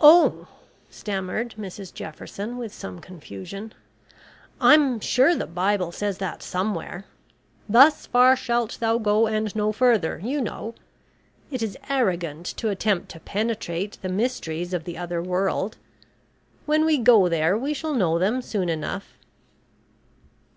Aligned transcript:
"Oh!" 0.00 0.46
stammered 0.90 1.56
Mrs 1.58 1.92
Jefferson, 1.92 2.56
with 2.56 2.72
some 2.72 3.00
confusion, 3.00 3.74
"I'm 4.60 5.00
sure 5.00 5.34
the 5.34 5.48
Bible 5.48 5.90
says 5.90 6.18
that 6.18 6.40
somewhere. 6.40 7.04
`Thus 7.68 8.06
far 8.06 8.36
shalt 8.36 8.78
thou 8.78 8.98
go 8.98 9.26
and 9.26 9.56
no 9.56 9.72
further,' 9.72 10.20
you 10.22 10.40
know. 10.40 10.76
It 11.50 11.64
is 11.64 11.76
arrogant 11.90 12.46
to 12.58 12.68
attempt 12.68 13.08
to 13.08 13.18
penetrate 13.18 13.98
the 14.02 14.08
mysteries 14.08 14.72
of 14.72 14.84
the 14.84 14.96
other 14.96 15.20
world. 15.20 15.78
When 16.66 16.84
we 16.84 16.96
go 16.96 17.28
there 17.28 17.58
we 17.58 17.74
shall 17.74 17.94
know 17.94 18.20
them 18.20 18.42
soon 18.42 18.68
enough." 18.68 19.18